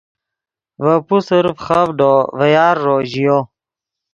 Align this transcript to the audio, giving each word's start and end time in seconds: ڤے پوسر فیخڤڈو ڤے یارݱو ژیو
ڤے 0.83 0.95
پوسر 1.07 1.45
فیخڤڈو 1.57 2.13
ڤے 2.37 2.47
یارݱو 2.55 2.97
ژیو 3.11 3.37